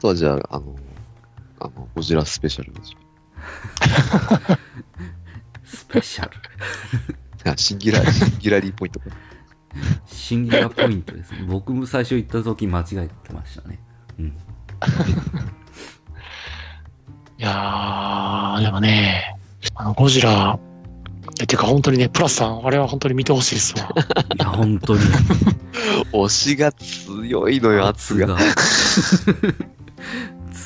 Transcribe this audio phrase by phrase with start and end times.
[0.00, 0.76] とはじゃあ、あの、
[1.60, 2.80] あの、ゴジラスペシャルの
[5.64, 6.36] スペシャル？
[7.50, 9.06] あシンギュラ、シンギュラリーポイントか。
[10.06, 11.44] シンギュラポイントですね。
[11.46, 13.80] 僕も最初行った時間違えてましたね。
[14.18, 14.26] うん。
[17.38, 19.36] いやー、でもね、
[19.74, 20.58] あの、ゴジラ、
[21.40, 23.94] え、てか本当にね、プラスさん、あれは本当に見てほしいですわ。
[24.34, 25.00] いや、本当に。
[26.12, 28.36] 推しが強いのよ、圧が。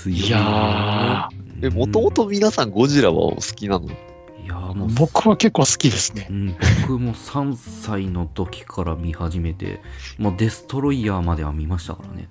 [0.03, 0.21] 強い。
[0.21, 1.29] いや
[1.63, 3.87] え、もともと皆さんゴジラはお好きなの？
[3.87, 6.33] いや、もうー、僕は結構好きですねう。
[6.33, 9.81] ん、僕も3歳の時から見始めて、
[10.19, 12.29] もうデストロイヤーまでは見ましたからね。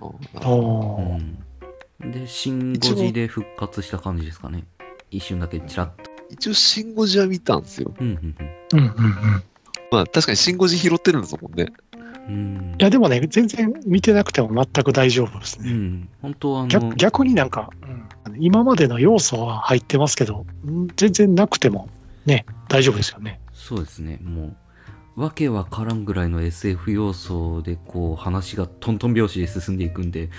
[0.00, 1.22] あおー
[2.02, 2.10] うん。
[2.10, 4.64] で、シン・ゴジで復活した感じですかね。
[5.12, 6.10] 一瞬だけチラッと。
[6.30, 7.94] 一応、シンゴジは見たんですよ。
[8.00, 8.36] うん、うん、
[8.72, 9.42] うんうんうん。
[9.92, 11.66] まあ、確かにシンゴジ拾ってるんですもんね。
[12.28, 15.70] いや、でもね、全然見てなくても全く大丈夫ですね。
[15.70, 16.08] うん。
[16.20, 18.02] 本当はあ逆の、逆になんか、うん
[18.38, 21.88] 今までの要素は入ってますけど、うん全然なくても
[22.24, 23.40] ね、大丈夫ですよね。
[23.52, 24.56] そうですね、も
[25.16, 30.30] う、わけわからんぐらいの SF 要素で、こう、話がトントン拍子で進んでいくんで、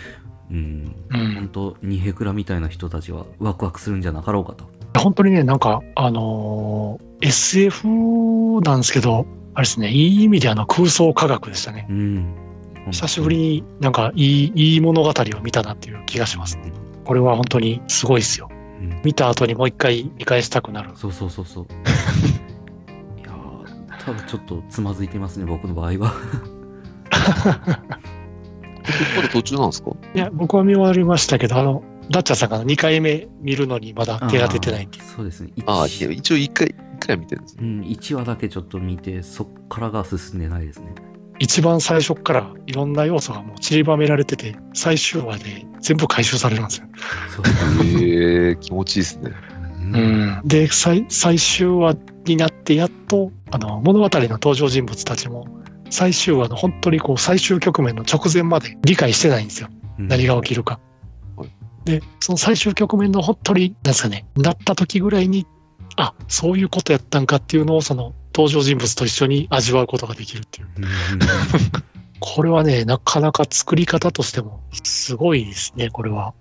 [0.49, 4.69] うん、うん本当ニヘクラみたいな人たちはワクワクするんじゃなかろうかと。
[4.99, 7.87] 本当にね、なんか、あのー SF
[8.61, 11.85] なんですけど、あれですね、いい意味であの空想科学でしたね。
[11.89, 12.35] うん。
[12.91, 16.71] 久しぶりになんかいい、いい物語を見たなっていう気がしますね。
[17.05, 18.49] これは本当にすごいですよ。
[18.51, 19.01] うん。
[19.03, 20.91] 見た後にもう一回見返したくなる。
[20.95, 21.65] そうそうそうそう。
[23.19, 26.13] いやー、ただちょっとつまずいてますね、僕の場合は。
[29.15, 29.91] まだ途中なんですか？
[30.13, 35.51] いや、僕は見終わりましたけど、あの、ダッチャーさんが2回目見るのにまだ手が出てないんでそうですね。
[35.65, 37.63] ああ、一応一回、一回は見てるんですね。
[37.63, 40.93] うん、1話だけちょっと見て、そっからが進んでないですね。
[41.39, 46.87] 一番最初からいろんな要素がもう散りばめられてて、最終話で全部回収されるんですよ。
[47.83, 49.31] へえ気持ちいいですね。
[49.93, 55.47] うんで、最最終話になってやっと、あの、物語の登場人物たちも、
[55.89, 59.69] 最終話の本当にこう最終局面の直前まで理解してないんですよ。
[59.99, 60.92] うん何が起きるかはい。
[61.85, 65.45] で、その最終局面の本当に、なんですかね、なった時ぐらいに、
[65.95, 70.67] あ、そういうことやったんかっていうのをその登場人物と一緒に味わうことができるっていう。
[70.77, 70.85] うん
[72.25, 76.33] これはね、なかなか作り方としてもすごいですね、これは。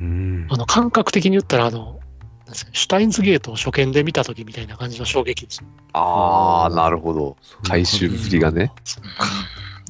[0.00, 2.00] うんあの、感覚的に言ったら、あの、
[2.46, 5.62] なんですかシュタインズゲートを初見で見た時みたいな感じの衝撃です。
[5.92, 7.36] ああ、なるほど。
[7.62, 8.72] 回じ収ぶりがね。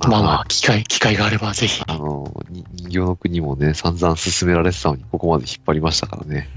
[0.09, 1.83] まあまあ、機会、機会があればぜひ。
[1.87, 6.49] あの、に人形の国もね、散々進められてたのに、ここまで引っ張りましたからね。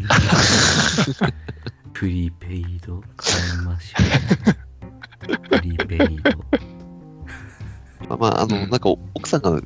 [1.94, 3.98] プリペイド買いましょ
[5.34, 5.38] う。
[5.50, 6.32] プリペイド。
[8.10, 9.62] まあ、まあ、あの、うんなんか、奥さんが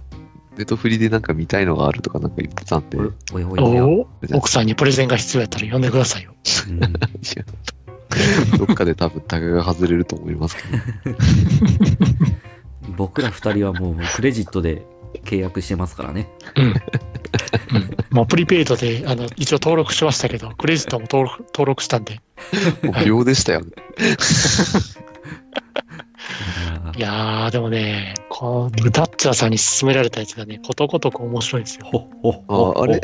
[0.58, 2.98] ネットフリでなんか見たいのがあるとかなんか言ってたんで、
[3.34, 3.86] おやおやおや。
[3.86, 6.36] おお奥さんにプレゼンが必要やったら呼んでくださいよ。
[8.58, 10.64] どっかで多分タグが外れると思いますけ
[11.10, 11.18] ど、
[12.90, 14.86] 僕ら二人はもうクレジットで
[15.26, 16.30] 契約してますからね。
[16.56, 16.66] うん。
[17.74, 22.20] うん、もうプリペイドで、あの、一応登録しましたけど、クレジットも登録登録したんで。
[22.84, 23.68] もう秒でしたよね。
[26.98, 32.10] いやー、でもね、このダッチャーさんに勧められたやつがね、ことごとく面白いんですよ。
[32.50, 33.02] ああれ？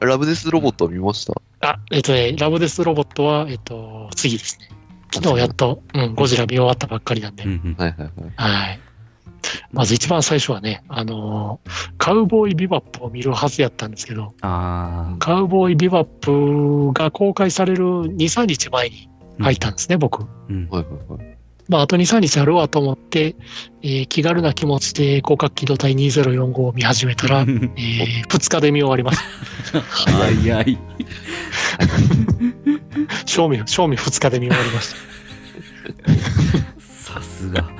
[0.00, 1.32] ラブデスロボット見ました？
[1.60, 4.68] あ、えっとね、ラブデスロボットは、えっと、次ですね。
[5.14, 7.44] 昨日やっと、うん、ゴジラ見終わったばっかりなんで。
[7.44, 8.10] うんうんはいはいはい。
[8.36, 8.80] はい。
[9.72, 19.08] まず一番最初はね、あのーカウボーイビバップを見るはずやったんですけど、あカウボーイビバップが公開される2、3日前に
[19.38, 20.02] 入ったんですね、うん
[20.68, 21.36] はいはいはい。
[21.68, 23.36] まあ、あと2、3日あるわと思って、
[23.82, 29.18] えー気軽な気持ちで広角機動隊2045を見始めたら、 えー2日で見終わりまし
[29.72, 29.80] た。
[29.80, 30.78] 早い。
[33.26, 34.96] 賞味、賞味2日で見終わりました。
[37.14, 37.64] さすが。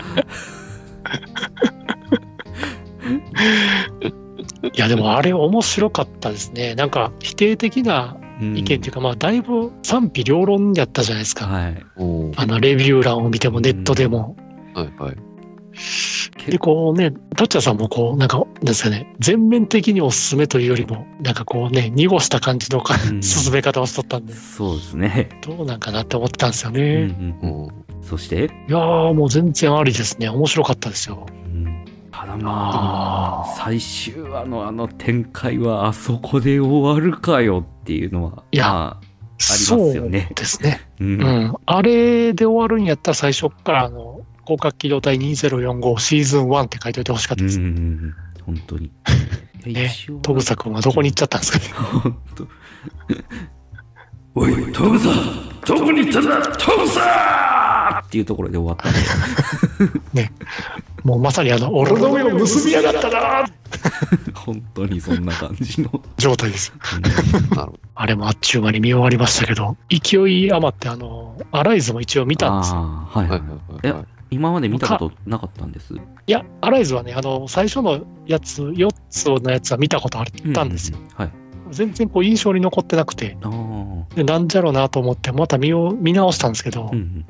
[4.73, 6.75] いや、でもあれ面白かったですね。
[6.75, 11.47] なんか否定的なうん意見っていうか、まあ、だいぶ賛否両論やったじゃないですか。
[11.47, 11.87] はい。
[12.37, 14.37] あの、レビュー欄を見てもネットでも。
[14.75, 15.34] はいはい。
[16.47, 25.29] で、こうね、タッチャーさんもこう、なんか、なんですかね、全面的におすすめというよりも、なんかこうね、濁した感じのかうん進め方をしとったんで、そうですね。
[25.47, 27.07] どうなんかなって思ってたんですようんうね。
[27.07, 30.29] んうんそして、いやー、もう全然ありですね。
[30.29, 31.27] 面白かったですよ。
[31.47, 39.01] うんただまあ最終話のあの展開はあそこで終わるかよっていうのは、いやまあ、
[39.37, 40.81] ますよねそうですね。
[41.01, 41.05] う。
[41.05, 41.55] うんん。
[41.67, 44.14] あれで終わるんやったら最初から、あの、
[44.45, 47.59] 広角機動隊2045シーズン1って書いておいてほしかったうんです。
[47.59, 48.15] うんうん
[48.45, 48.91] 本当に。
[49.67, 51.65] いね一応、トグサ君はどこに行っちゃったんですかね。
[51.73, 52.47] ほんと
[54.37, 55.15] おい、トムさん
[55.65, 60.31] どこに行ったんだトムさんっていうところで終わったんで、
[61.05, 63.45] もうまさにあの、 俺の目を結びやがったな
[64.35, 66.03] 本当にそんな感じの。
[66.19, 66.73] 状態です。
[67.95, 72.81] あれもあっちゅう間に見終わりましたけど、勢い余ってあの、アライズも一応見たんですよ。
[72.81, 74.05] はいはいはい。
[74.31, 75.95] 今まで見たことなかったんです。
[75.95, 80.99] いや、アライズはね、あの、最初のやつ、4つのやつは見たことあったんですよ。
[80.99, 81.31] ううはい。
[81.71, 83.37] 全然こう印象に残ってなくて、
[84.17, 87.27] なんじゃろうなと思って、また見よう見直したんですけど、うんうん。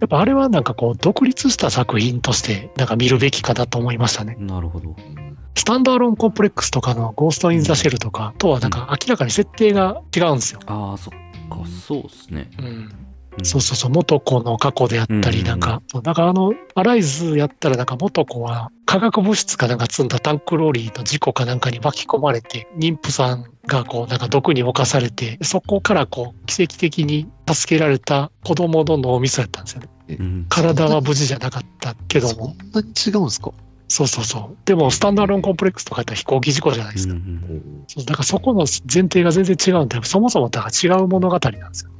[0.00, 4.36] やっぱあれはなんかこう、独立した作品として、なんか見るべきかなと思いましたね。
[4.38, 4.90] なるほど。
[4.90, 5.26] うん
[5.56, 10.60] スタンダーロンコンプレックスとかのゴースト・イン・ザ・シェルとかとはなんか明らかに設定が違うんですよ。
[10.66, 11.14] ああ、そっ
[11.48, 12.50] か、そうですね。
[12.58, 13.05] うん。
[13.38, 29.88] うんそうそうそう、元子の過去であったり、うんなんか、そうだからあの、アライズやったらなんか元子は化学物質かなんか積んだタンクローリーの事故かなんかに巻き込まれて、妊婦さんがこうなんか毒に侵されて、そこからこう奇跡的に助けられた子供の脳みそやったんですよね。
[30.08, 30.46] うん。
[30.48, 32.56] 体は無事じゃなかったけどそんも。
[32.72, 33.50] なに違うんですか？
[33.88, 34.56] そうそうそう。
[34.64, 37.14] でも、スタンダーロンコンプレックスとかやったら飛行機事故じゃないですか。
[37.14, 38.60] うんうんそうだからそこの
[38.92, 41.90] 前提が全然違うんで、そもそもだから違う物語なんですよ。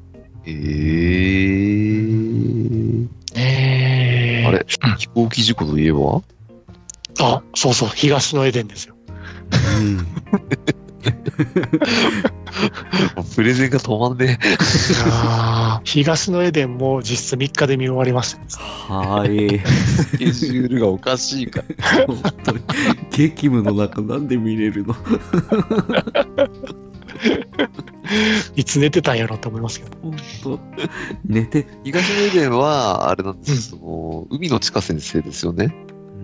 [0.46, 3.06] えー。
[3.34, 4.64] えー、あれ
[4.98, 6.22] 飛行機事故といえば？
[7.20, 8.94] あ、そうそう、東のエデンですよ。
[9.80, 10.06] うん
[13.36, 14.38] プレゼンが止まんね
[15.84, 18.44] 東のエデンも実質3日で見終わりましたね。
[18.88, 19.56] はい。
[19.56, 19.58] え。
[19.66, 21.62] スケジュールがおかしいか
[21.98, 22.06] ら。
[22.06, 22.60] 本当に。
[23.10, 24.94] 激務の中なんで見れるの？
[28.56, 29.96] いつ寝てたんやろと思いますけど。
[30.02, 30.60] 本当。
[31.24, 31.66] 寝て。
[31.84, 35.74] 東のエデンは、あれなんです、その、海の地下先生ですよね。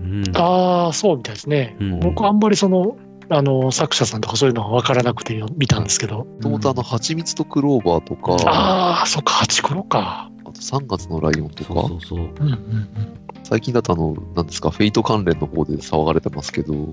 [0.04, 0.36] うん。
[0.36, 1.76] ああ、そうみたいですね。
[1.80, 2.96] うん僕あんまりその、
[3.28, 6.24] あの、作者さんとかそういうのが分からなくて見たんですけど。
[6.24, 10.31] もともとあの、蜂蜜とクローバーとか、あああ、そっか、ハチクロか。
[10.52, 12.18] と3月のライオンとか、そうそうそう。
[12.18, 13.22] うんうんうん。
[13.44, 16.92] 最近だとあの、なんですか、フェイト関連の方で騒がれてますけど、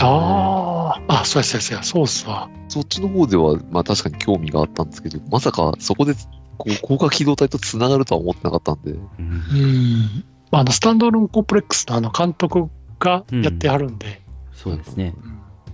[0.00, 2.48] ああ、あ、そうやそうやそうや、そうっすわ。
[2.68, 6.14] そっちの方では、まあ確かに興味があったんですけど、まさかそこで、
[6.56, 10.24] こう、高架機動隊と繋がるとは思ってなかったんで、うん。
[10.50, 14.22] あ、あの、スタンダーロンコンプレックスのあの監督がやってはるんで、
[14.54, 15.12] そうですね。
[15.12, 15.16] で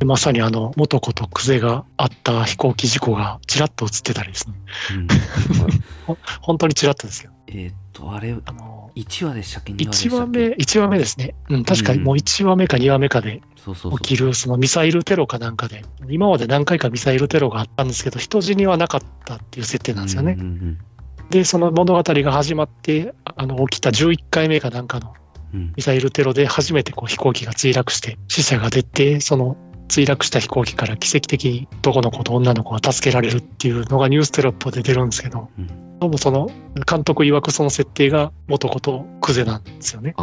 [0.05, 4.55] まさにあの、元子とクゼがあった飛行機事故がちらっと映ってたりですね。
[4.97, 5.09] うん
[6.41, 7.31] 本当にちらっとですよ。
[7.47, 10.41] えーっと、あれ、あの、1話でしたっけ ?2 話でし1たっけ？
[10.41, 11.35] 話目、一話目ですね。
[11.49, 14.01] うん、確かにもう1話目か2話目かでそうそうそう。
[14.01, 20.37] 起きる、そのミサイルテロかなんかで、今まで何回かミサイルテロがあったんですけど、人死にはなかったっていう設定なんですよね。
[20.37, 20.79] うんうん
[21.31, 25.15] で、その物語が始まって、あの、起きた11回目かなんかの
[25.55, 29.57] うんうんミサイルテロで初めてこう飛行機が墜落して、死者が出て、その
[29.89, 36.51] 墜落した飛行機から奇跡的に男の子と女の子が助けられるっていうのがニューステロップで出るんですけど、うんどうもその
[36.85, 40.17] 監督曰くその設定が元子とクゼなんですよね。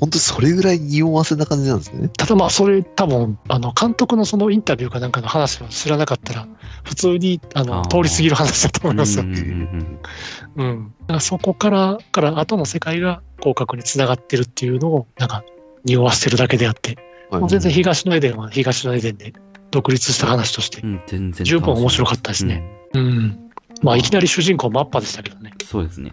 [0.00, 2.08] 本当にそれぐらい匂わせな感じなんですね。
[2.08, 6.48] ただまあそれ多分あの監督のそのインタビューかなんかの話を知らなかったら
[6.84, 9.24] 普通にあの通り過ぎる話だと思いますよ。
[9.24, 10.94] うん。
[11.02, 15.44] だからそこから、から後の世界が広角につながってるっていうのをなんか
[15.84, 19.32] 匂わせてるだけであって、はいもう全然東のエデンは東のエデンで
[19.70, 22.62] 独立した話としてう、ん、全然十分面白かったですね。
[22.92, 23.50] うん。
[23.82, 25.52] まあいきなり主人公マッパでしたけどね。
[25.58, 26.12] うんそうですね。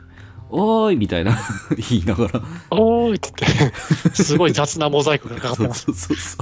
[0.50, 1.38] おーいみたいな
[1.90, 2.42] 言いながら。
[2.72, 3.72] おーいって言っ
[4.12, 5.86] て、すごい雑なモザイクがかかってそうます。
[5.86, 6.42] そうそうそう。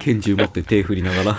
[0.00, 1.38] 拳銃持って手振りながら。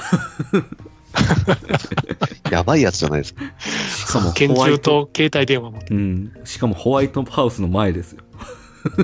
[2.51, 3.44] やばいやつじゃないですか。
[3.60, 4.77] しかも拳ホワイト。
[4.77, 5.79] 銃と携帯電話も。
[5.89, 6.32] うん。
[6.46, 8.24] しかもホワイトハウスの前ですよ。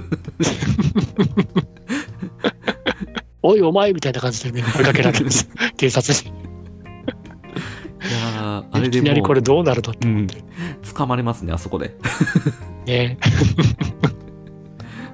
[3.43, 5.47] おいお前みたいな感じでね、追いかけられるんです。
[5.77, 6.29] 警察に。
[6.29, 6.33] い
[8.11, 10.27] やーあれでいきなりこれどうなるのってうん。
[10.83, 11.95] 掴まれますね、あそこで。
[12.85, 13.17] ね。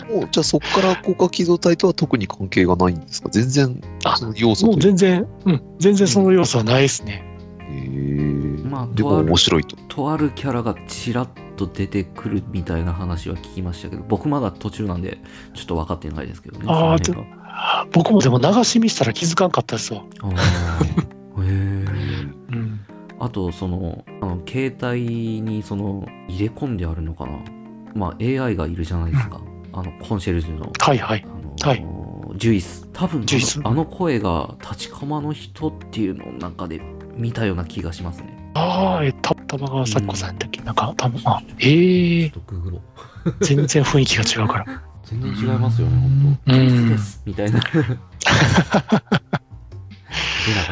[0.09, 3.29] もう、じゃあそこから高架機動隊とは特に関係がないんですか？
[3.29, 7.23] 全然、あその要素もう全然、うん、全然その要素はないですね。
[8.63, 9.75] まあでもとある面白いと。
[9.87, 15.17] とあるキャラがちらっと出てくるみたいな話は聞きましたけど、僕まだ途中なんで、
[15.53, 16.65] ちょっと分かってないですけどね。
[16.67, 20.01] あーその辺が僕もでも流し見したら気づかんかったですわ。
[20.01, 22.79] へーうん。
[23.19, 27.39] あと、その、あの携帯にその入れ込んであるのかな。
[27.93, 29.41] まあ AI がいるじゃないですか。
[29.73, 30.71] あの、コンシェルジュの。
[30.79, 31.25] はいはい。
[31.25, 32.01] あのはい
[32.37, 32.87] ジュイス。
[32.93, 36.81] 多分ジュイスあの、声が立ち釜の人っていうのの中で
[37.15, 38.37] 見たような気がしますね。
[38.53, 42.81] ああ、え、た、玉川咲子さんやったっけ、なんか、たぶん、あ、ええちょっとググろう。
[43.45, 44.65] 全然雰囲気が違うから。
[45.03, 46.53] 全然違いますよね、本当。
[46.53, 47.59] うんジュースですみたいな。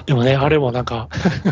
[0.06, 1.10] でもね、あれもなんか、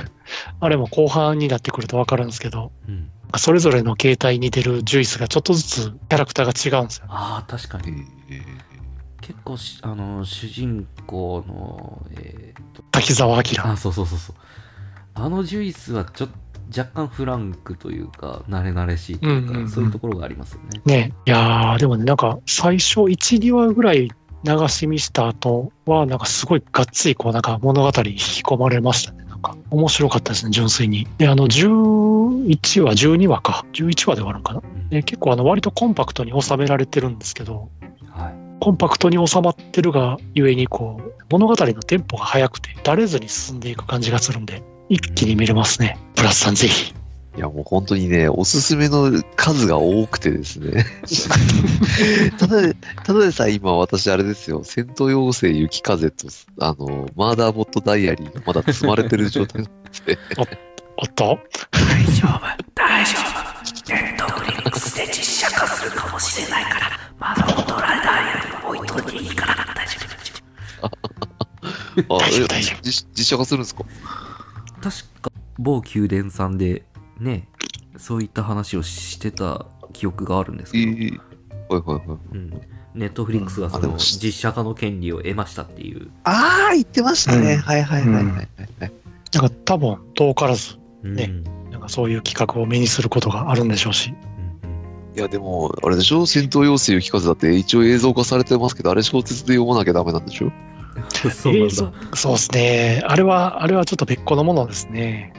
[0.59, 3.09] あれも後半になってくるとわかるんですけど、うん。
[3.37, 7.05] それぞれの形態に出るジュイスがちょっとずつキャラクターが違うんですよ。
[7.09, 7.97] ああ、確かえに。
[8.03, 8.07] ー
[9.21, 12.57] 結構し、あの、主人公の、えー
[12.91, 13.43] 滝沢明。
[13.63, 14.35] あ、そうそうそうそう。
[15.19, 20.81] あのジュイスはちょっと若干フランクというか、慣れ慣れしいというか、うんうんうんそういうところがありますよね。
[20.85, 24.11] ね、いやー、でもね、なんか最初1、2話ぐらい
[24.43, 29.23] 流し見した後は、なんかすごいがっつりこうなんか物語に引き込まれましたね。
[29.25, 31.07] なんか面白かったですね、純粋に。
[31.17, 33.65] で、あの11話、12話か。
[33.73, 34.61] 11話で終わるのかな？
[34.61, 37.69] うんで結構あの割とコンパクトに収められてるんですけど、
[38.09, 38.35] はい。
[38.59, 45.97] コンパクトに収まってるがゆえにこう物語のテンポが速くてだれずに進んでいく感じがするんで一気に見れますね。
[46.15, 46.93] プラスさんぜひ。
[47.35, 50.85] いやもう本当にね、おすすめの数が多くてですね。
[52.39, 56.27] ただで、ただでさえ今私あれですよ、戦闘妖精雪風と、
[56.59, 59.71] あの、マーダーボットダイアリーがまだ積まれてる状態なん
[60.05, 60.17] で、
[60.97, 61.39] おっと？
[61.71, 62.41] 大丈夫、
[62.73, 63.93] 大丈夫。
[63.93, 66.89] ネットフリックスで実写化するかもしれないから、
[67.19, 70.33] まだオトラダイヤル置いといていいから、大丈夫、大丈
[72.01, 72.15] 夫。
[72.15, 73.83] あ、大丈夫え大丈夫実実写化するんですか？
[74.89, 76.83] 確か、某宮殿さんで、
[77.19, 77.47] ね、
[77.97, 82.17] そういった話をしてた記憶があるんですえけど、ー、はいはいはい。
[82.31, 82.61] うん。
[82.95, 86.09] ネットフリックスがそのあでも実写化の権利を得ましたっていう。
[86.23, 87.53] ああ、言ってましたね。
[87.53, 88.47] うんはいはいはいはいはい。
[89.33, 91.27] なんか多分遠からずうんね
[91.69, 94.13] なんかそういう企画を目にすることがあるんでしょうし。
[95.15, 96.25] いやでも、あれでしょ？
[96.25, 100.45] 戦闘妖精雪風だって一応映像化されてますけど、あれ小説で読まなきゃダメなんでしょ？
[100.45, 100.53] うん
[101.35, 101.75] そうなんだ。
[102.15, 103.03] そうですね。
[103.05, 105.33] あれは、あれはちょっと別個のものですね。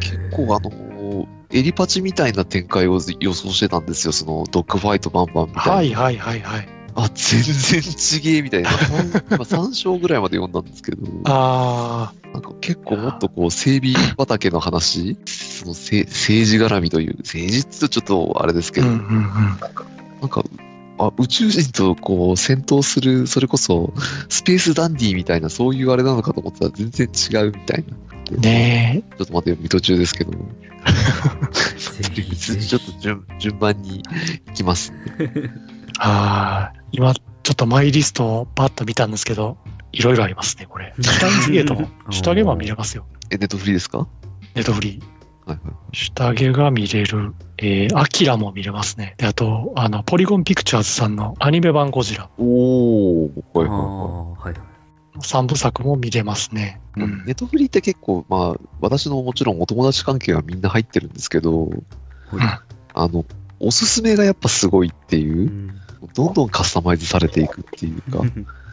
[0.00, 4.12] 結構あの、エリパチみたいな展開を予想してたんですよ。
[4.12, 5.72] そのドッグファイトバンバンみたいな。
[5.72, 6.68] はいはいはいはい。
[6.96, 8.70] あ、全然ちげえみたいな。
[9.30, 19.04] 今3章ぐらいまで読んだんですけど、あなんか結構もっとこう整備畑の話、そのせ政治絡みという、政治って言うとちょっとあれですけど、んうんうん。
[20.20, 20.44] なんか、
[20.98, 23.92] あ、宇宙人とこう戦闘する、それこそ
[24.28, 27.84] スペースダンディみたいな、そういうあれなのかと思ったら全然違うみたい
[28.30, 28.38] な。
[28.38, 30.30] ねちょっと待ってよ、見途中ですけど。
[30.32, 30.38] ぜ
[32.14, 34.02] ひぜひ ちょっと順順番に
[34.46, 34.92] 行きます。
[35.98, 39.56] ああ、今ちょっとマイリストをパッと見たんですけど、
[39.92, 40.94] いろいろありますね、これ。
[41.00, 43.06] シュタインズゲートも、シュタゲも見れますよ。
[43.30, 43.98] え、ネットフリーですか？
[43.98, 44.06] は
[44.54, 45.23] ネットフリー。
[45.52, 45.96] いはい。
[45.96, 47.34] シュタゲが見れる。
[47.58, 49.14] えー、アキラも見れますね。
[49.18, 52.28] で、あと、あの、ポリゴンピクチャーズさんのアニメ版ゴジラ。
[52.38, 54.74] おー、はいあはいはいはい。
[55.20, 56.80] 三部作も見れますね。
[56.96, 57.00] い。
[57.00, 61.70] うんネットフリーって結構、まあ、私のもちろんお友達関係はみんな入ってるんですけど、
[62.94, 63.24] あの、
[63.60, 65.80] おすすめがやっぱすごいっていうう、ん
[66.14, 68.20] どんどんカスタマイズされていくっていうか、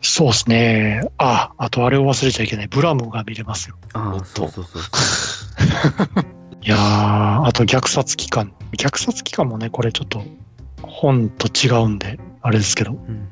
[0.00, 1.02] そうですね。
[1.18, 2.68] あ、あとあれを忘れちゃいけない。
[2.68, 3.76] ブラムが見れますよ。
[3.92, 4.82] ああ、おっとそうそうそう。
[6.62, 8.52] いやー、あと虐殺機関。
[8.76, 10.22] 虐殺機関もね、これちょっと
[10.82, 13.28] 本と違うんで、あれですけど、うん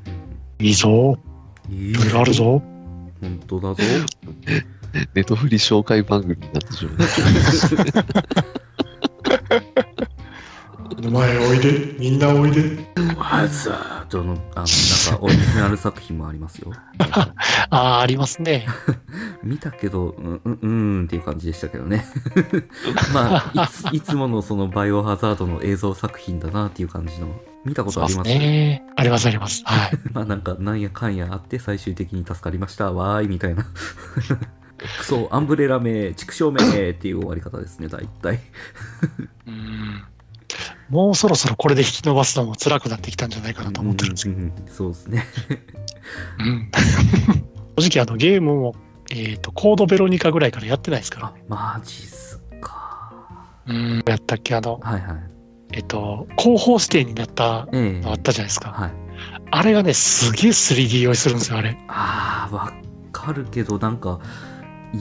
[0.59, 1.17] いいぞ。
[1.69, 2.61] うんいろいろあるぞ。
[3.21, 3.83] 本当だぞ。
[5.15, 6.95] ネットフリー紹介番組になってしまう。
[11.09, 11.95] 前おいで。
[11.99, 12.77] みんなおいで。
[13.17, 16.71] ハザードの、あの、なんかオリジナル作品もありますよ。
[17.69, 18.65] あー、ありますね。
[19.43, 22.05] 見たけど、うん、うん、うーんっていう感じでしたけどね。
[23.13, 27.27] まあ、いつ、いつものそのバイオハザードの映像作品だなっていう感じの、
[27.65, 28.27] 見たことあります？
[28.29, 29.63] ねありますあります。
[29.65, 29.99] はい。
[30.11, 33.65] まあなんか、なんやかんやあって最終的に助かりました、わーい、みたいな。
[34.99, 38.39] クソ、アンブレラ名、畜生名っていう終わり方ですね、大体。
[39.47, 40.03] うん
[40.93, 44.37] もうそろそろこれで引き伸ばすのも辛くなってきたんじゃないかなと思ってるんですけど。
[44.37, 45.25] うんうんうんそうですね。
[46.39, 46.71] うん
[47.79, 48.75] 正直あのゲームも、
[49.11, 53.11] えっ、と、コードベロニカぐらいからやってないですからあ、マジっすか。
[53.65, 54.03] うん。
[54.05, 55.17] やったっけあの、はいはい。
[55.71, 58.69] えっ、と、広報指定になったええのあったじゃないですか。
[58.69, 58.91] はい。
[59.49, 61.75] あれがね、すげえ 3D 酔いするんですよ、あれ。
[61.87, 62.73] ああ、わ
[63.11, 64.19] かるけど、なんか、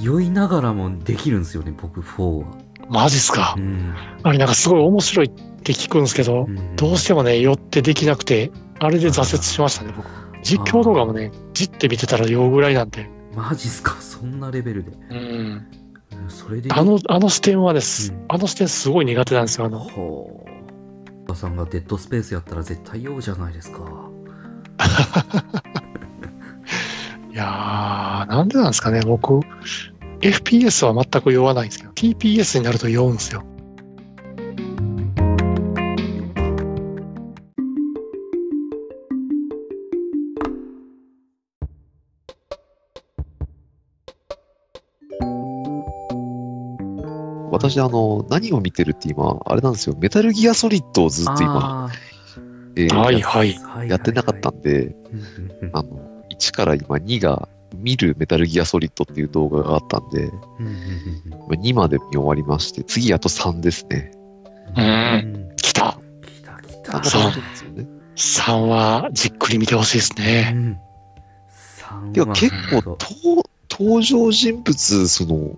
[0.00, 2.46] 酔いながらもできるんですよね、僕4は。
[2.88, 3.60] マジっすかう。
[3.60, 3.94] ん。
[4.22, 5.30] あれなんかすごい面白い
[5.62, 8.50] って聞くんですけど、うんどうしてもね、酔ってできなくて、
[8.80, 10.06] あれで挫折しましたね、僕。
[10.42, 13.08] 実況動画もね、じって見てたら酔うぐらいなんで。
[13.34, 14.90] マジっすか、そんなレベルで。
[15.10, 15.16] うん。
[15.16, 15.20] う
[16.26, 16.70] んそれで。
[16.72, 19.78] あの、あの視点はです、うんあの視点すごい苦手なんですよ、あの。
[19.78, 20.52] ほう。
[21.34, 23.78] さんがデッドスペースやったら絶対酔うじゃないですか。
[27.32, 29.40] いやー、なんでなんですかね、僕、
[30.20, 33.44] FPS は全く酔わないんですけど、TPS になると酔うんですよ。
[47.52, 51.92] 私、あの、何を見てるって今、あれなんですよ、メタルギアソリッドをずっと今、あ
[52.76, 53.54] えーはいはい。
[53.54, 55.18] ーやってなかったんで、うん
[55.60, 64.12] うんうんあの、1から今2が、見るメタルギアソリッドっていう動画があったんで、うんうんうんまあ2まで見終わりまして、次あと3ですね。
[64.76, 64.80] う。
[64.80, 65.98] うんん来た。
[66.22, 67.24] 来た来3たが。
[67.24, 67.86] 楽しいんですよね。
[68.16, 70.50] 3はじっくり見てほしいですうね。
[70.50, 70.78] ん
[71.48, 72.98] 三はでも結構
[73.70, 75.56] 登場人物、その、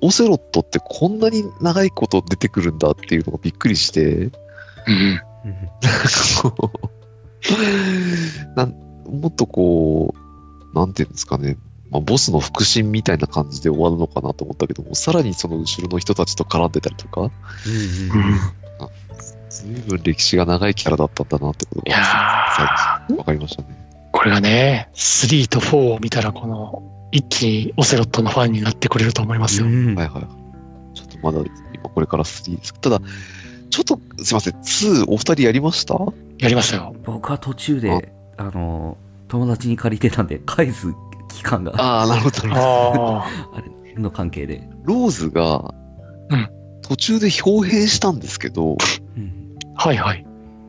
[0.00, 4.30] オセロットってこんなに長いこと出てくるんだっていうのがびっくりして、うん。
[5.44, 5.68] うん
[6.42, 8.70] こうなん
[9.08, 10.14] もっとこ
[10.72, 11.56] う、なんていうんですかね、
[11.90, 18.38] まあ、ボスの腹心みたいな感じで終わるのかなと思ったけども、さらにその後ろの人たちと絡んでたりとか、うんううんん。
[19.48, 21.96] 随分歴史が長いキャラだったんだなってことが、
[22.56, 22.68] 最
[23.08, 23.87] 近わかりましたね。
[24.12, 29.66] これがね、3と4を見たら、この、一気にオセロットのファンになってくれると思いますよ。
[29.66, 30.22] うんはいはい。
[30.94, 31.40] ちょっとまだ、
[31.74, 32.74] 今これから3です。
[32.74, 33.00] ただ、
[33.70, 35.94] ちょっとすいません、2お二人やりました？
[36.38, 36.94] やりましたよ。
[37.04, 38.96] 僕は途中で、あの、
[39.28, 40.92] 友達に借りてたんで、返す
[41.28, 42.54] 期間が、ああ、なるほど。
[42.54, 44.68] ああれの関係で。
[44.84, 45.74] ローズが
[46.30, 46.48] うん、
[46.82, 48.76] 途中で表変したんですけど、
[49.16, 49.88] うんあ。
[49.88, 50.26] はいはい。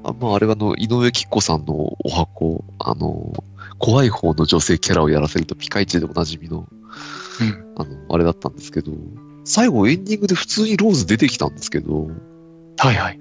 [0.09, 3.33] あまあ、あれはあの、井上貴子さんのお箱、あの、
[3.77, 6.67] 怖い方の女性キャラをやらせるとピカイチでおなじみの、
[7.41, 7.75] うん。
[7.77, 8.91] あの、あれだったんですけど、
[9.45, 12.09] 最後エンディングで普通にローズ出てきたんですけど、
[12.77, 13.19] はいはい。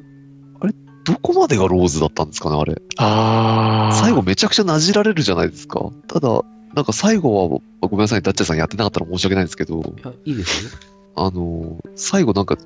[1.08, 2.82] どこまでがローズだったんですかね、あれ。
[2.98, 3.94] ああ。
[3.94, 5.90] 最後めちゃくちゃなじられるじゃないですか。
[6.06, 6.42] ただ、
[6.74, 10.70] なんか最後は、ごめんなさい、ダッチャーさんやってなかったら申し訳ないんですけど、いや、いいですよ。
[11.16, 12.58] あの、最後なんか、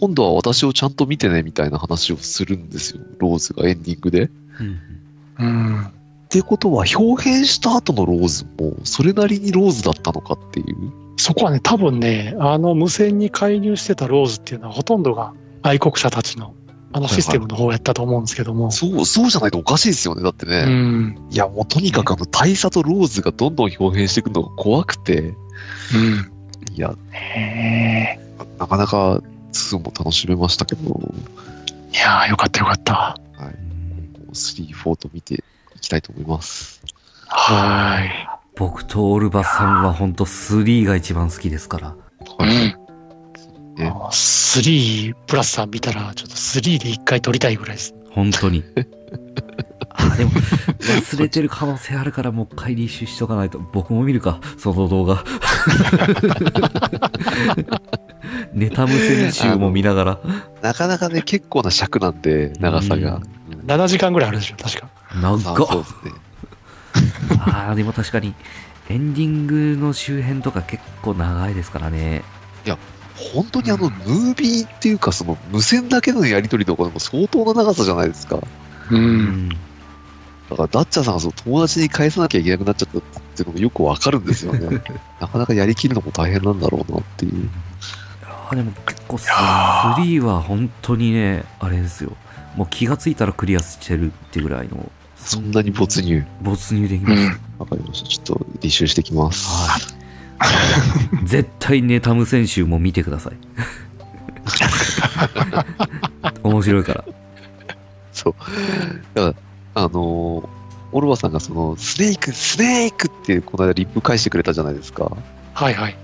[0.00, 3.02] 今度は私をちゃんと見てね、みたいな話をするんですよ。
[3.18, 4.30] ローズがエンディングで。
[4.60, 4.80] うん
[5.40, 5.82] うん。
[5.82, 5.90] っ
[6.28, 10.92] てことは、表変した後のローズも、それなりにローズだったのかっていう。
[11.16, 15.32] そこはね、多分ね、あの無線に介入してたローズっていうのはほとんどが
[15.62, 16.54] 愛国者たちの
[16.92, 18.70] あのシステムの方やったと思うんですけども。
[18.70, 20.22] そう、そうじゃないとおかしいですよね。
[20.22, 20.64] だってね。
[20.66, 21.18] うん。
[21.30, 25.34] いや、もうとにかくあの、大佐とローズがどんどん表変していくのが怖くて、うん。
[26.74, 28.20] いや、へえ。
[28.58, 31.12] なかなか2も楽しめましたけど、
[31.92, 33.18] いやーよかったよかった。
[33.40, 33.68] うん
[34.32, 35.34] 3、4と見て
[35.76, 36.82] いきたいと思います。
[37.26, 38.38] はーい。
[38.56, 41.96] 僕とオルバさんは本当3が一番好きですから。
[42.38, 42.48] うん。
[42.48, 47.94] ねもう3プラスさん見たら、ちょっと3で一回撮りたいぐらいです。
[48.10, 48.64] 本当に。
[49.90, 53.58] あ、でも、忘れてる可能性あるからもう一回履修しとかないと。
[53.58, 55.24] 僕も見るか、その動画。
[58.52, 60.18] ネタ無線集も見ながら。
[60.62, 63.16] なかなかね、結構な尺なんで、長さが。
[63.16, 63.22] うん
[63.66, 64.88] 7時間ぐらいあるでしょ、確か。
[65.14, 66.12] 長っあそうですね。
[67.44, 68.34] ああ、でも確かに、
[68.88, 72.24] エンディングの周辺とか結構長いですからね。
[73.18, 78.36] 本当にあの、ムービーっていうか、その、無線だけのやりとりとかでも相当な長さじゃないですか。
[78.90, 78.96] う。
[78.96, 79.48] うんん。
[80.50, 84.80] だから、ダッチャーさんがその友達に返さなきゃいけなくなっちゃったっていうのもよくわかるんですよね。
[85.20, 87.48] なかなかやりきるのも大変なんだろうなっていう。
[88.50, 92.16] あでも結構、やー3は本当にね、あれですよ。
[92.56, 94.90] もう気がついたらクリアしてるってぐらいの。
[95.16, 96.24] そんなに没入。
[96.40, 97.20] 没入できます。
[97.20, 97.40] うん。
[97.58, 98.08] わかりました。
[98.08, 99.48] ちょっと履修してきます。
[99.48, 101.26] はい。
[101.26, 103.34] 絶対ネタ無線集も見てください。
[106.42, 107.04] 面白いから。
[108.12, 108.34] そう。
[109.14, 109.47] だから、
[109.78, 110.48] あのー
[110.90, 115.14] オルバさんがその、スネーク、スネークってこの間リップ返してくれたじゃないですか。
[115.52, 115.96] はいはい。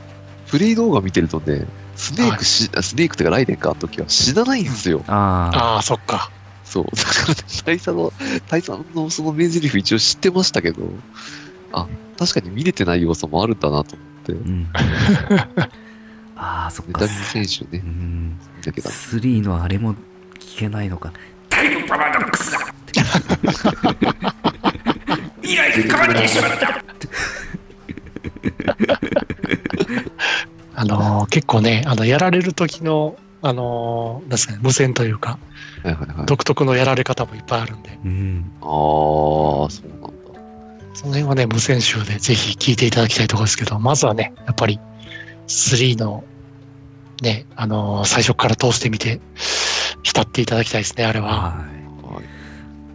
[0.49, 5.03] プレイ動画見てるとね、スネークし、あスネークってかライデンか、あの時は死なないんですよ。
[5.09, 5.83] ああ。
[5.83, 6.31] そっか。
[6.65, 6.85] そう。
[6.95, 7.35] だから、ね、
[7.65, 8.13] 大佐の、
[8.51, 10.83] 大佐のその名台詞一応知ってましたけど、
[11.73, 11.87] あ、
[12.19, 14.69] 確かに見れてない要素もあるんだなと思ってう、ん。
[16.37, 17.15] ああ、そっかメタ。
[17.15, 18.39] ル選手ねう、ん。
[18.63, 19.95] だけど、3のあれも
[20.39, 21.11] 聞けないのか。
[21.49, 22.74] タイムパラドックスだ
[25.43, 26.85] 未来が変わってしまった
[30.77, 35.39] あのー結構ね、あの、やられる時の、あのーなんですかね、無線というか、
[35.83, 36.27] はいはいはい。
[36.27, 38.53] 独特のやられ方もいっぱいあるんで、うん。
[38.61, 38.69] ああ、
[39.71, 40.09] そうなんだ。
[40.95, 44.81] その辺はね、無線集でぜひ聞いていただきたいところですけど、まずはね、やっぱり
[45.47, 46.25] 3の、
[47.23, 49.21] ね、あのー最初から通してみて、
[50.03, 51.29] 浸っていただきたいですね、あれは。
[51.29, 51.67] はい。
[51.67, 51.84] はい。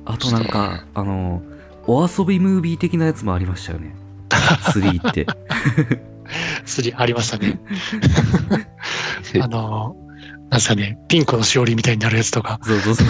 [0.09, 1.43] あとなんか、あの、
[1.85, 3.95] お遊びムービー的なやつもありましたよね。
[4.29, 5.27] 3って。
[6.65, 7.59] 3ありましたね。
[9.39, 10.09] あのー
[10.49, 13.07] なんですかね、ピンクのしおりみたいになるやつとか、そうそうそう。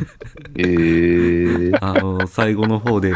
[0.56, 3.12] えー、あの、最後の方で、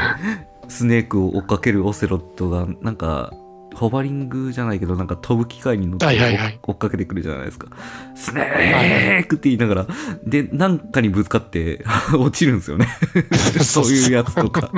[0.69, 3.33] スネークを追っかけるオセロットが、なんか、
[3.75, 7.69] ホバリングじゃないけど、なんか飛ぶ機械に乗ってはいはいはい追っかけてくるじゃないですか。
[8.15, 9.87] スネークって言いながら、
[10.25, 11.85] で、なんかにぶつかって
[12.19, 12.89] 落ちるんですよ ね。
[13.63, 14.71] そういうやつとか。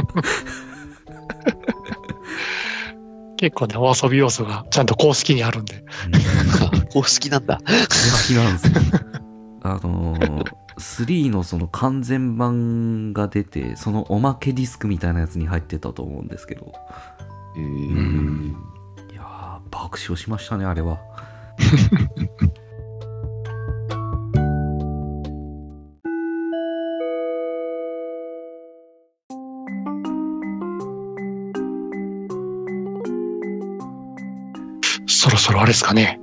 [3.36, 5.84] 結構ね、お遊び要素がちゃんと公式にあるんで。
[6.92, 7.58] 公式なんだ。
[7.58, 7.64] 好
[8.26, 8.74] きなんですよ。
[9.62, 10.44] あのー、
[10.78, 16.72] 3のその完全版が出て、そのおまけディスクみたいなやつに入ってたと思うんですけど、
[17.56, 18.54] えー、
[19.74, 21.00] 爆笑しましたね、あれは。
[35.06, 36.20] そろそろあれですかね。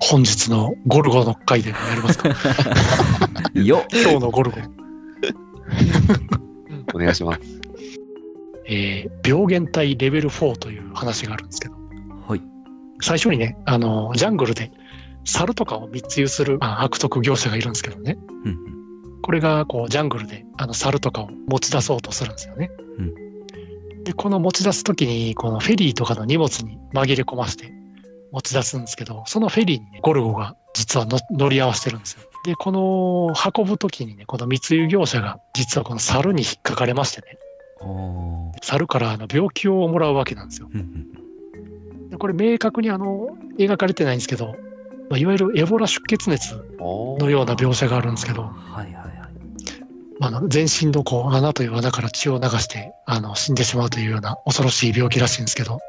[0.00, 2.28] 本日のゴルゴの回でもやりますか
[3.54, 4.56] よっ今日のゴルゴ。
[6.94, 7.40] お願いします。
[8.66, 11.77] えー病原体レベル4という話があるんですけど、はい。
[13.00, 14.70] 最初にね、あの、ジャングルで
[15.24, 18.18] 猿とかを密輸するまあ悪徳業者がいるんですけどね。
[18.44, 18.78] うんうん
[19.20, 22.70] これがこうジャングルであの猿とかを持ち出そうとするんですよね。
[24.04, 27.70] で、この持ち出すときに、このフェリーとかの荷物に紛れ込まして
[28.32, 32.20] 持ち出すんですけど、そのフェリーにね、ゴルゴが実はの乗り合わせてるんですよ。
[32.44, 37.38] で、この運ぶときにね、この密輸業者が実はこの猿に引っかかれましてね、
[38.62, 40.70] 猿からあの病気をもらうわけなんですよ。
[40.72, 41.27] うん
[42.16, 44.56] これ明確にあの描かれてないんですけど、
[45.10, 48.50] まあ、いわゆるエボラ出血熱ののような描写があるんですけど、は
[48.82, 49.08] いはいはい。
[50.18, 55.80] まあ、全身のこう穴という穴から血を流してあの死んでしまうというような恐ろしい病気らしいんですけど、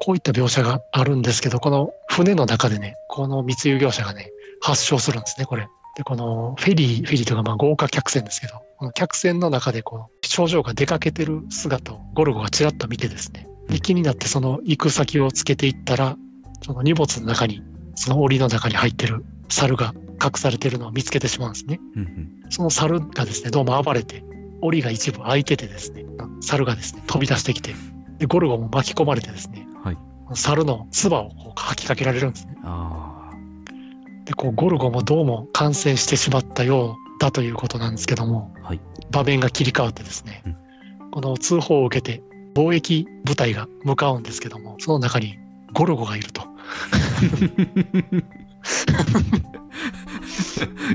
[0.00, 4.30] こういった描写があるんですけど、この船の中でね、この密輸業者がね、
[4.60, 5.68] 発症するんですね、これ。
[5.96, 16.16] で、このフェリー、フェリーというかまあ豪華客船ですけど、この客船の中でこう症状が出かけてる姿をゴルゴがちらっと見てですね、で気になってその行く先をつけていったら、
[16.62, 17.62] その荷物の中に、
[17.94, 21.80] その檻の中に入ってる猿が隠されてるのを見つけてしまうんですね。
[21.96, 24.24] うんうんその猿がですね、どうも暴れて、
[24.62, 26.06] 檻が一部開いててですね、
[26.40, 27.74] 猿がですね、飛び出してきて、
[28.18, 29.98] で、ゴルゴも巻き込まれてですね、はい。
[30.34, 32.56] 猿の唾をこう吐きかけられるんですね。
[32.64, 33.30] あ
[34.24, 38.68] で、こう、ゴルゴもどうも感染してしまったようだということなんですけども、あ。
[38.68, 38.80] はい。
[39.10, 40.56] 場面が切り替わってですね、うん
[41.10, 42.22] この通報を受けて、
[42.58, 45.38] 貿易部隊が向かうんですけども、その中に
[45.72, 46.42] ゴルゴがいると。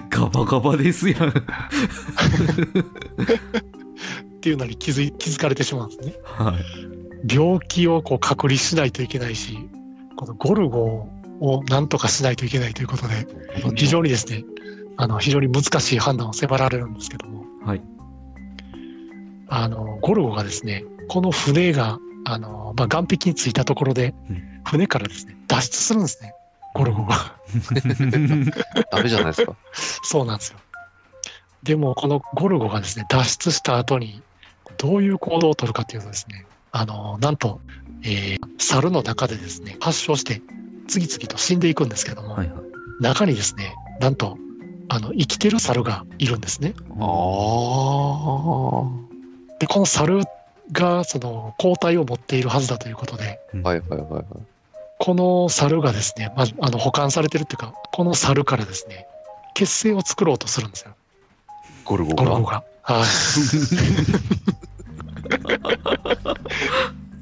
[0.10, 1.30] ガバガバですやん。
[1.30, 1.34] っ
[4.42, 6.16] ていうのに気づい気づかれてしまうんですね。
[6.26, 7.34] はい。
[7.34, 9.58] 病気をこう隔離しないといけないし、
[10.18, 11.08] このゴルゴ
[11.40, 13.26] をなんとかしないといけないということで、
[13.76, 14.44] 非常にですね、
[14.98, 17.82] あの、非常に難しい判断を迫られるんですけども、はい。
[19.56, 26.34] あの、ゴルゴがですね、この船が、あの、まあ、岸壁に着いたところでうん、船からですね、脱出するんですね、
[26.74, 27.36] ゴルゴが。
[28.92, 29.56] ダメじゃないですか。
[30.02, 30.58] そうなんですよ。
[31.62, 34.24] でも、このゴルゴがですね、脱出した後に、
[34.78, 37.62] どういう行動を取るかというとですね、あの、なんと、
[38.02, 40.42] えー猿の中でですね、発症して、
[40.88, 42.58] 次々と死んでいくんですけども、はいはい。
[43.02, 44.38] 中にですね、なんと、
[44.90, 46.74] あの、生きてる猿がいるんですね。
[47.00, 47.04] あ
[49.10, 49.13] あ。
[49.64, 50.24] で、この猿
[50.74, 54.26] が、その、抗体を持っているはずだということで、はいはいはいはい。
[55.00, 59.08] この猿がですね、まず、あの、保管されてるっていうか、この猿からですね、
[59.54, 60.96] 血清を作ろうとするんですよ、
[61.86, 62.24] ゴルゴが？
[62.26, 62.64] ゴルゴが。
[62.82, 63.08] はい。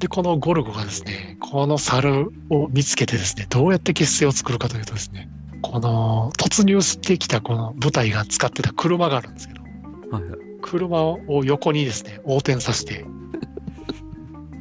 [0.00, 5.28] で、このゴルゴがですね、この猿を見つけてですね、どうやって結成を作るかというとですね、
[5.60, 9.62] この突入してきたこの部隊が使ってた車があるんですけど、
[10.10, 10.51] はいはい。
[10.62, 13.04] 車を横にですね、横転させて、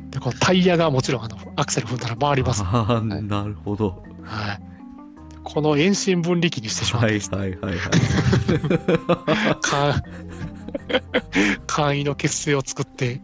[0.09, 2.63] で、このタイヤがもちろんあの、アクセル踏んだら回ります。
[2.65, 4.03] ああ、なるほど。
[4.23, 4.59] はい。
[5.43, 7.79] この遠心分離機にしてしまっはいてですね、はいはいはい。
[9.61, 10.03] か
[11.67, 13.21] 簡易の結成を作って、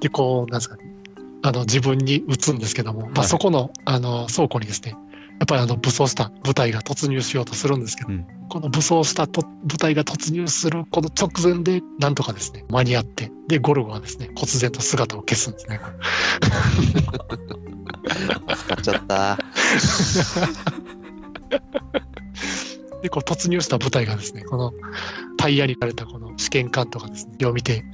[0.00, 0.84] で、こう、なんですかね、
[1.42, 4.96] あの、自分に撃つんですけども、まあ、はいそこの、あの、倉庫にですね、
[5.38, 15.80] やっぱりあの、武装した部隊が突入しようとするんですけど、うんこの武装したと部隊が突入するこの直前で、なんとかですね、間に合って、で、ゴルゴはですね、忽然と姿を消すんですね。
[18.56, 19.38] 使っちゃった。
[23.02, 24.72] で、こう突入した部隊がですね、この
[25.36, 27.84] タイヤにされたこの試験管とかですね、を見て、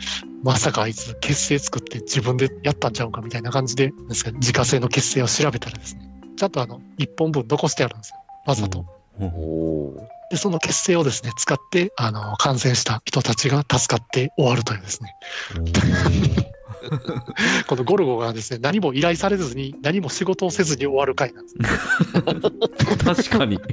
[0.42, 6.02] まさかあいつ結成作って自分でやったんちゃうかみたいな感じで、ですか自家製の結成を調べたらですね、
[6.36, 8.16] ちゃんとあの、一本分残してあるんですよ。
[8.46, 8.86] わざと。
[9.18, 15.14] おおおで、その結成をですね、使って、あの、感染した人たちが助かって終わるというですね。
[15.54, 16.62] ー
[17.68, 23.28] このゴルゴがですね、何も依頼されずに、何も仕事をせずに終わる回なんです。
[23.28, 23.60] 確かに。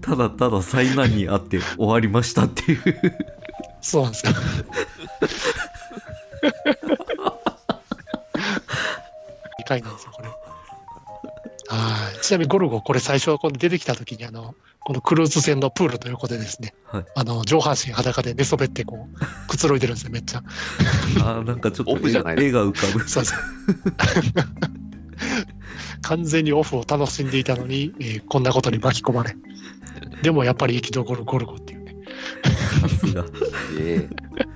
[0.00, 2.82] ただただ災難にあって終わりましたっていう。
[3.80, 4.32] そうなんですよ。
[9.66, 10.28] 回なんですよ、これ。
[11.68, 12.20] はい。
[12.22, 19.18] ちなみにゴルゴ、これ最初この出てきた時に、あの、このクルーズ船のプールの横でですね、はいあの、上半身裸で寝そべってこう、
[19.50, 20.44] くつろいでるんですよ、めっちゃ。
[21.18, 23.08] あーなんかちょっとオフじゃない絵が浮かぶ。
[23.08, 23.38] そうそう。
[26.02, 29.36] 完全にオフを楽しんでいたのに、えーこんなことに巻き込まれ。
[30.22, 31.96] でもやっぱり生き残るゴルゴっていうね。
[32.80, 33.24] さすが。
[33.80, 34.46] ええ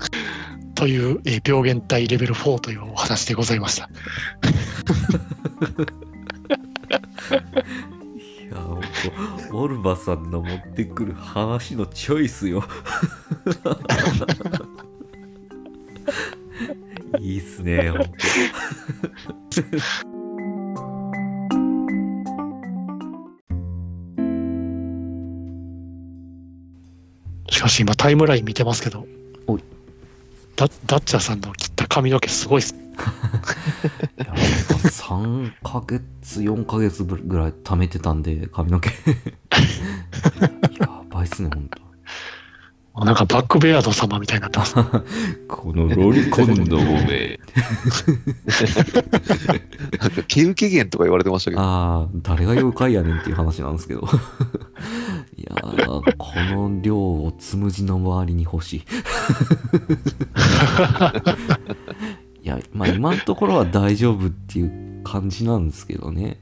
[0.77, 3.91] という、えー病原体レベル4というお話でございました。
[4.91, 4.95] い
[8.51, 8.89] や、ほんと、
[9.53, 12.65] オルバさんの持ってくる話のチョイスよ。
[17.21, 18.11] いいっすね、ほんと。
[27.51, 29.07] しかし今タイムライン見てますけど
[29.47, 29.65] おい、
[30.57, 32.75] ダダッチャーさんの切った髪の毛すごいっす。
[33.01, 38.91] いややっぱ3ヶ月、4ヶ月ぐらい貯めてたんで、髪の毛。
[40.81, 41.91] やばいっすね、ほんと。
[43.05, 44.75] なんかバックベアード様みたいになってます。
[45.49, 47.41] このロリコンの上。
[49.99, 51.63] なんか、毛受け源とか言われてましたけど。
[51.63, 54.01] ああ、誰が妖怪やねんっていう話なんですけど。
[55.37, 58.85] いやー、この量をつむじの周りに欲しい。
[62.43, 66.41] いや、まあ今のところは大丈夫っていう感じなんですけどね。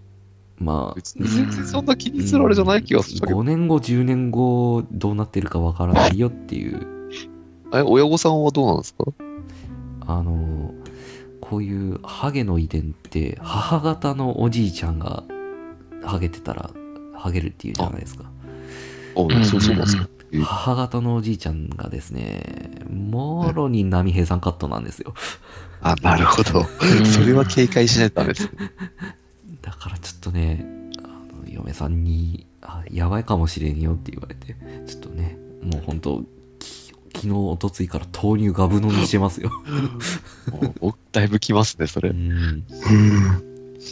[0.60, 3.38] まあ、別に全然そんな気にするあれじゃない気がするけど。
[3.38, 6.84] 5年後、10年後、どうなってるかわからないよっていう、
[7.72, 9.04] え、親御さんはどうなんですか？
[10.00, 10.74] あの、
[11.40, 15.22] こういうハゲの遺伝って、母方のおじいちゃんが
[16.02, 16.70] ハゲてたら、
[17.14, 18.24] ハゲるっていうじゃないですか。
[19.14, 20.08] あ、そうそうなんですか。
[20.32, 25.14] え母方のおじいちゃんがですね、もろに波平山カットなんですよ。
[25.80, 26.64] あ、なるほど。
[27.04, 28.50] それは警戒しないとダメですね。
[29.62, 30.64] だからちょっとね、
[31.02, 31.08] あ
[31.42, 36.22] の嫁さんに、あ、やばいかもしれんよって言われて、ちょっとね、もう本当
[36.58, 39.50] き昨日、おとついから豆乳ガブ飲みしてますよ。
[40.50, 42.10] も うおだいぶ来ますね、それ。
[42.10, 42.30] うん。
[42.30, 42.64] うん。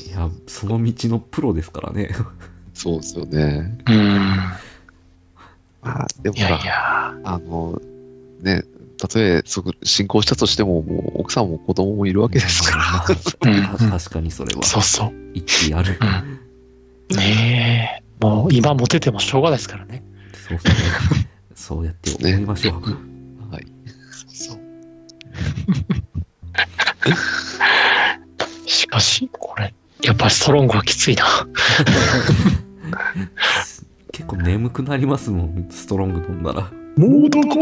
[0.09, 2.11] いや、その道のプロですからね。
[2.75, 3.79] そうですよね。
[3.87, 4.19] うん。
[5.83, 7.21] まあ、でもいやいほら、や。
[7.25, 7.81] あの、
[8.43, 8.65] ね、
[8.99, 13.05] たとえ、そこ、進行したとしても、もう、奥さんも子供もいるわけですから。
[13.51, 15.13] うんた 確かにそれは、そうそう。
[15.35, 15.99] 一理ある。
[17.11, 17.17] うん。
[17.17, 18.25] ねえ。
[18.25, 20.03] もう今モテてもしょうがないですからね。
[20.49, 20.75] そうそう。
[21.55, 22.83] そうやって思いましょう。
[23.53, 23.67] はい。
[24.33, 24.61] そう。
[28.67, 31.25] しかし、これ、やっぱストロングはきついな。
[34.13, 36.71] 結構眠くなりますもん、ストロング飲んだら。
[36.97, 37.59] もうどこ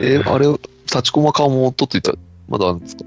[0.00, 2.12] えーあれ、立ちこま顔も取っといた、
[2.48, 3.04] まだあるんですか？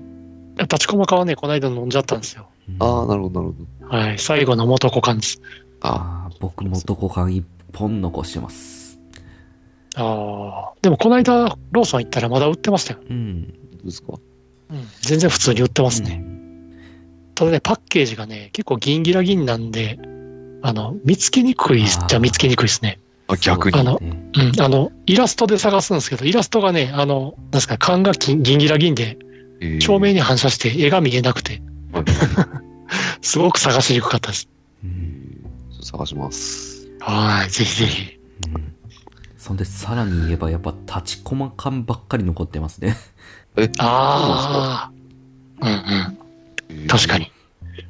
[0.59, 2.47] 立ちこまかはね、この間飲んじゃったんですよ。
[2.79, 3.97] ああ、なるほど、なるほど。
[3.97, 4.19] はい。
[4.19, 5.41] 最後の元子感です。
[5.81, 8.97] ああー僕も男感一本残してます。
[9.95, 10.73] ああ。
[10.81, 12.99] でもこの間、ローソン行ったらまだ売ってましたよ。
[13.09, 13.47] うん。
[13.47, 14.13] どうですか？
[14.69, 14.87] うん。
[15.01, 16.23] 全然普通に売ってますね。
[17.35, 19.99] ただね、パッケージがね、結構ギンギラギンなんで、
[20.61, 22.99] あの、見つけにくいじゃ見つけにくいですね。
[23.33, 23.79] あ、逆に。
[23.79, 24.05] あのそ
[24.41, 24.61] うん。
[24.61, 29.17] あの、イラストで探すんですけど、イラストがね、あの、なんですか、缶がギンギンギラギンで、
[29.61, 31.61] えー照明に反射して絵が見えなくて、
[31.93, 32.05] はい
[33.21, 34.49] すごく探しにくかったです。
[34.83, 35.45] うん
[35.81, 36.87] 探します。
[36.99, 37.49] はい。
[37.49, 38.17] ぜひぜひ。
[38.53, 38.73] うん
[39.37, 42.95] そんで、さらに言えば、やっぱ立ちこま感ばっかり残ってますね。
[43.57, 44.91] え、ああ。
[45.65, 46.17] うんうん。
[46.69, 47.17] えー確か。
[47.17, 47.29] に。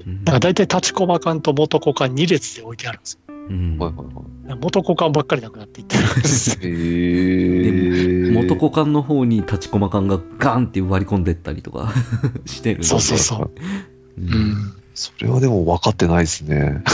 [0.08, 3.19] うんだから大体立ちこま缶と元子缶2列で置いてあるんですよ。
[3.49, 4.06] うんはいはい
[4.49, 4.60] はい。
[4.60, 6.58] 元子缶ばっかりなくなっていってるんです。
[6.62, 11.91] えー、元子感の方に立ちこま感がガンって割り込んでったりとか
[12.45, 13.51] してるんでそうそうそう。
[14.17, 14.73] ううんん。
[14.95, 16.84] それはでも分かってないですね。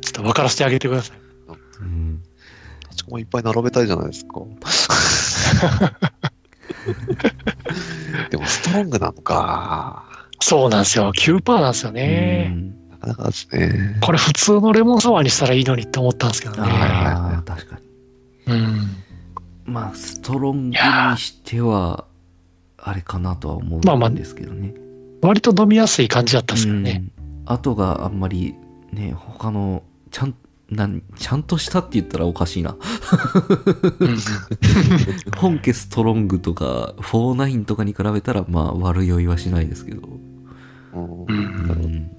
[0.00, 1.18] ちょっと分からせてあげてください。
[1.82, 2.22] うん
[2.82, 4.40] 立ちこまいっぱい並べたいじゃないですか。
[8.30, 10.04] でもストロングなのか。
[10.40, 11.12] そうなんですよ。
[11.16, 12.54] 9%なんですよね。
[12.90, 13.98] なかなかですね。
[14.02, 16.62] これ普通のレモンサワーにしたらいいのにって思ったんですけどね。
[16.62, 17.78] ああ、確か
[18.46, 18.54] に。
[18.54, 18.96] うん。
[19.64, 20.76] まあ、ストロングに
[21.18, 22.04] しては、
[22.78, 24.74] あれかなとは思まあまあうんですけどね。
[25.20, 27.02] 割と飲みやすい感じだったんですけどね。
[27.12, 28.54] うん後があんまり
[28.92, 30.34] ね、他の、ちゃん、
[30.70, 32.76] なんちゃんとしたって言ったらおかしいな。
[35.38, 40.02] 本家ストロングとか49とかに比べたらまあ悪酔いはしないですけど、
[40.94, 42.10] うん、